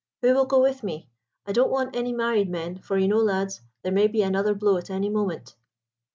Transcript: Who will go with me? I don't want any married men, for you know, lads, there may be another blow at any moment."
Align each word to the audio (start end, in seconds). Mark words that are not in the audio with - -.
Who 0.23 0.33
will 0.33 0.47
go 0.47 0.59
with 0.59 0.81
me? 0.81 1.09
I 1.45 1.51
don't 1.51 1.69
want 1.69 1.95
any 1.95 2.11
married 2.11 2.49
men, 2.49 2.79
for 2.79 2.97
you 2.97 3.07
know, 3.07 3.19
lads, 3.19 3.61
there 3.83 3.91
may 3.91 4.07
be 4.07 4.23
another 4.23 4.55
blow 4.55 4.77
at 4.77 4.89
any 4.89 5.09
moment." 5.11 5.53